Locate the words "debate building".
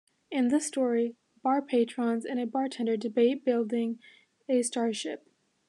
2.97-3.99